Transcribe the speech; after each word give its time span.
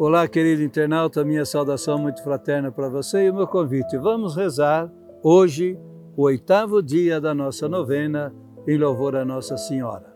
Olá, 0.00 0.28
querido 0.28 0.62
internauta, 0.62 1.24
minha 1.24 1.44
saudação 1.44 1.98
muito 1.98 2.22
fraterna 2.22 2.70
para 2.70 2.88
você 2.88 3.24
e 3.24 3.30
o 3.30 3.34
meu 3.34 3.48
convite. 3.48 3.98
Vamos 3.98 4.36
rezar 4.36 4.88
hoje 5.24 5.76
o 6.16 6.22
oitavo 6.22 6.80
dia 6.80 7.20
da 7.20 7.34
nossa 7.34 7.68
novena 7.68 8.32
em 8.64 8.78
louvor 8.78 9.16
a 9.16 9.24
Nossa 9.24 9.56
Senhora. 9.56 10.14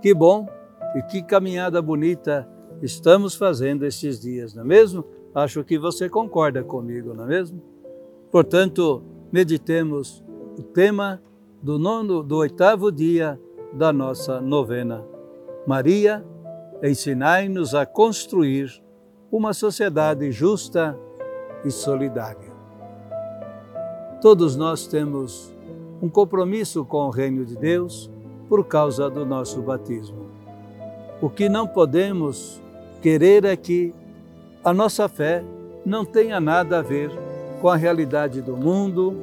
Que 0.00 0.14
bom 0.14 0.46
e 0.94 1.02
que 1.02 1.20
caminhada 1.20 1.82
bonita 1.82 2.48
estamos 2.80 3.34
fazendo 3.34 3.84
estes 3.84 4.20
dias, 4.20 4.54
não 4.54 4.62
é 4.62 4.66
mesmo? 4.66 5.04
Acho 5.34 5.64
que 5.64 5.80
você 5.80 6.08
concorda 6.08 6.62
comigo, 6.62 7.12
não 7.12 7.24
é 7.24 7.26
mesmo? 7.26 7.60
Portanto, 8.30 9.02
meditemos 9.32 10.24
o 10.56 10.62
tema 10.62 11.20
do 11.60 11.76
nono, 11.76 12.22
do 12.22 12.36
oitavo 12.36 12.92
dia 12.92 13.36
da 13.72 13.92
nossa 13.92 14.40
novena. 14.40 15.04
Maria, 15.66 16.24
ensinai-nos 16.84 17.74
a 17.74 17.84
construir 17.84 18.83
uma 19.36 19.52
sociedade 19.52 20.30
justa 20.30 20.96
e 21.64 21.70
solidária. 21.72 22.54
Todos 24.22 24.54
nós 24.54 24.86
temos 24.86 25.52
um 26.00 26.08
compromisso 26.08 26.84
com 26.84 26.98
o 26.98 27.10
reino 27.10 27.44
de 27.44 27.56
Deus 27.56 28.08
por 28.48 28.64
causa 28.64 29.10
do 29.10 29.26
nosso 29.26 29.60
batismo. 29.60 30.30
O 31.20 31.28
que 31.28 31.48
não 31.48 31.66
podemos 31.66 32.62
querer 33.02 33.44
é 33.44 33.56
que 33.56 33.92
a 34.62 34.72
nossa 34.72 35.08
fé 35.08 35.42
não 35.84 36.04
tenha 36.04 36.38
nada 36.38 36.78
a 36.78 36.82
ver 36.82 37.10
com 37.60 37.68
a 37.68 37.74
realidade 37.74 38.40
do 38.40 38.56
mundo, 38.56 39.16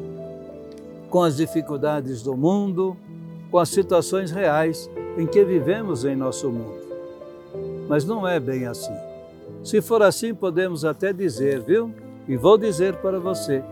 com 1.10 1.24
as 1.24 1.38
dificuldades 1.38 2.22
do 2.22 2.36
mundo, 2.36 2.98
com 3.50 3.58
as 3.58 3.70
situações 3.70 4.30
reais 4.30 4.90
em 5.18 5.26
que 5.26 5.42
vivemos 5.46 6.04
em 6.04 6.18
nosso 6.18 6.50
mundo. 6.50 6.82
Mas 7.88 8.04
não 8.04 8.28
é 8.28 8.42
bem 8.42 8.66
assim. 8.66 9.11
Se 9.64 9.82
for 9.82 10.02
assim, 10.02 10.34
podemos 10.34 10.84
até 10.84 11.14
dizer, 11.14 11.62
viu? 11.62 11.94
E 12.28 12.36
vou 12.36 12.58
dizer 12.58 12.96
para 12.96 13.20
você, 13.20 13.64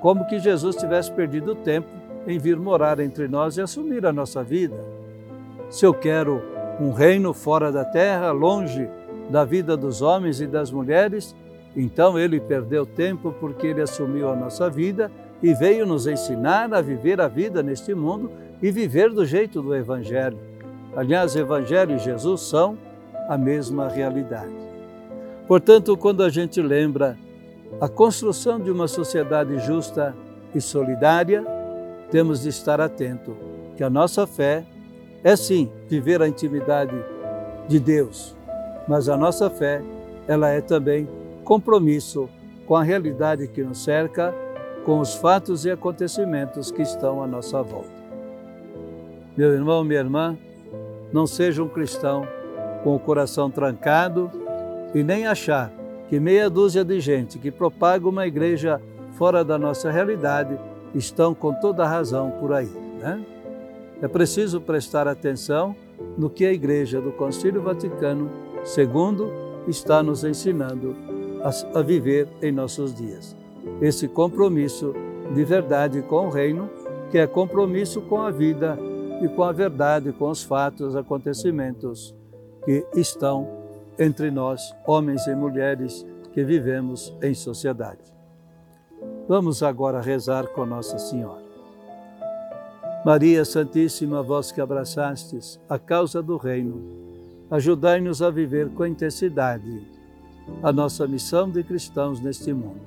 como 0.00 0.26
que 0.26 0.38
Jesus 0.38 0.76
tivesse 0.76 1.10
perdido 1.10 1.54
tempo 1.54 1.88
em 2.26 2.38
vir 2.38 2.56
morar 2.56 3.00
entre 3.00 3.28
nós 3.28 3.56
e 3.56 3.60
assumir 3.60 4.04
a 4.06 4.12
nossa 4.12 4.42
vida. 4.42 4.76
Se 5.70 5.84
eu 5.84 5.94
quero 5.94 6.42
um 6.80 6.92
reino 6.92 7.32
fora 7.32 7.72
da 7.72 7.84
terra, 7.84 8.30
longe 8.30 8.88
da 9.30 9.44
vida 9.44 9.76
dos 9.76 10.02
homens 10.02 10.40
e 10.40 10.46
das 10.46 10.70
mulheres, 10.70 11.34
então 11.74 12.18
ele 12.18 12.40
perdeu 12.40 12.86
tempo 12.86 13.34
porque 13.40 13.68
ele 13.68 13.82
assumiu 13.82 14.30
a 14.30 14.36
nossa 14.36 14.70
vida 14.70 15.10
e 15.42 15.52
veio 15.54 15.84
nos 15.86 16.06
ensinar 16.06 16.72
a 16.72 16.80
viver 16.80 17.20
a 17.20 17.28
vida 17.28 17.62
neste 17.62 17.94
mundo 17.94 18.30
e 18.62 18.70
viver 18.70 19.10
do 19.10 19.24
jeito 19.24 19.60
do 19.60 19.74
Evangelho. 19.74 20.38
Aliás, 20.96 21.36
Evangelho 21.36 21.96
e 21.96 21.98
Jesus 21.98 22.42
são 22.42 22.78
a 23.28 23.36
mesma 23.36 23.88
realidade. 23.88 24.75
Portanto, 25.46 25.96
quando 25.96 26.22
a 26.22 26.28
gente 26.28 26.60
lembra 26.60 27.16
a 27.80 27.88
construção 27.88 28.58
de 28.58 28.70
uma 28.70 28.88
sociedade 28.88 29.58
justa 29.60 30.14
e 30.54 30.60
solidária, 30.60 31.44
temos 32.10 32.42
de 32.42 32.48
estar 32.48 32.80
atento 32.80 33.36
que 33.76 33.84
a 33.84 33.90
nossa 33.90 34.26
fé 34.26 34.64
é 35.22 35.36
sim 35.36 35.70
viver 35.88 36.20
a 36.22 36.28
intimidade 36.28 36.96
de 37.68 37.78
Deus, 37.78 38.36
mas 38.88 39.08
a 39.08 39.16
nossa 39.16 39.50
fé, 39.50 39.82
ela 40.26 40.48
é 40.48 40.60
também 40.60 41.08
compromisso 41.44 42.28
com 42.66 42.74
a 42.74 42.82
realidade 42.82 43.46
que 43.46 43.62
nos 43.62 43.84
cerca, 43.84 44.34
com 44.84 44.98
os 45.00 45.14
fatos 45.14 45.64
e 45.64 45.70
acontecimentos 45.70 46.70
que 46.70 46.82
estão 46.82 47.22
à 47.22 47.26
nossa 47.26 47.62
volta. 47.62 47.90
Meu 49.36 49.52
irmão, 49.52 49.84
minha 49.84 50.00
irmã, 50.00 50.36
não 51.12 51.26
seja 51.26 51.62
um 51.62 51.68
cristão 51.68 52.26
com 52.82 52.94
o 52.94 52.98
coração 52.98 53.50
trancado 53.50 54.30
e 54.96 55.04
nem 55.04 55.26
achar 55.26 55.70
que 56.08 56.18
meia 56.18 56.48
dúzia 56.48 56.82
de 56.82 56.98
gente 57.00 57.38
que 57.38 57.50
propaga 57.50 58.08
uma 58.08 58.26
igreja 58.26 58.80
fora 59.12 59.44
da 59.44 59.58
nossa 59.58 59.90
realidade 59.90 60.58
estão 60.94 61.34
com 61.34 61.52
toda 61.52 61.84
a 61.84 61.86
razão 61.86 62.30
por 62.40 62.50
aí. 62.50 62.70
Né? 62.98 63.22
É 64.00 64.08
preciso 64.08 64.58
prestar 64.58 65.06
atenção 65.06 65.76
no 66.16 66.30
que 66.30 66.46
a 66.46 66.52
Igreja 66.52 66.98
do 66.98 67.12
Concílio 67.12 67.60
Vaticano 67.60 68.30
II 68.74 69.68
está 69.68 70.02
nos 70.02 70.24
ensinando 70.24 70.96
a, 71.74 71.82
viver 71.82 72.26
em 72.40 72.50
nossos 72.50 72.94
dias. 72.94 73.36
Esse 73.82 74.08
compromisso 74.08 74.94
de 75.34 75.44
verdade 75.44 76.00
com 76.00 76.28
o 76.28 76.30
Reino, 76.30 76.70
que 77.10 77.18
é 77.18 77.26
compromisso 77.26 78.00
com 78.00 78.22
a 78.22 78.30
vida 78.30 78.78
e 79.22 79.28
com 79.28 79.42
a 79.42 79.52
verdade, 79.52 80.10
com 80.12 80.30
os 80.30 80.42
fatos, 80.42 80.96
acontecimentos 80.96 82.14
que 82.64 82.86
estão 82.94 83.65
entre 83.98 84.30
nós, 84.30 84.74
homens 84.86 85.26
e 85.26 85.34
mulheres 85.34 86.06
que 86.32 86.44
vivemos 86.44 87.14
em 87.22 87.34
sociedade. 87.34 88.14
Vamos 89.28 89.62
agora 89.62 90.00
rezar 90.00 90.46
com 90.48 90.66
Nossa 90.66 90.98
Senhora. 90.98 91.44
Maria 93.04 93.44
Santíssima, 93.44 94.22
vós 94.22 94.50
que 94.50 94.60
abraçastes 94.60 95.60
a 95.68 95.78
causa 95.78 96.22
do 96.22 96.36
Reino, 96.36 96.82
ajudai-nos 97.50 98.20
a 98.20 98.30
viver 98.30 98.68
com 98.70 98.84
intensidade 98.84 99.86
a 100.62 100.72
nossa 100.72 101.06
missão 101.06 101.50
de 101.50 101.62
cristãos 101.62 102.20
neste 102.20 102.52
mundo 102.52 102.80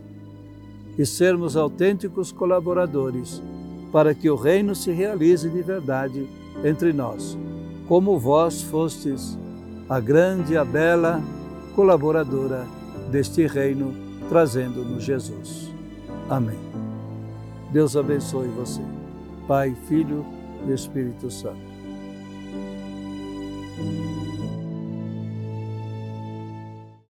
e 0.98 1.06
sermos 1.06 1.56
autênticos 1.56 2.32
colaboradores 2.32 3.42
para 3.92 4.14
que 4.14 4.30
o 4.30 4.36
Reino 4.36 4.76
se 4.76 4.92
realize 4.92 5.50
de 5.50 5.62
verdade 5.62 6.28
entre 6.64 6.92
nós, 6.92 7.38
como 7.88 8.20
vós 8.20 8.62
fostes 8.62 9.38
a 9.90 10.00
grande, 10.00 10.56
a 10.56 10.64
bela 10.64 11.22
colaboradora 11.76 12.66
deste 13.10 13.48
reino, 13.48 13.94
trazendo-nos 14.30 15.04
Jesus. 15.04 15.72
Amém. 16.30 16.60
Deus 17.72 17.96
abençoe 17.96 18.48
você, 18.50 18.82
Pai, 19.48 19.76
Filho 19.88 20.26
e 20.68 20.74
Espírito 20.74 21.32
Santo. 21.32 21.70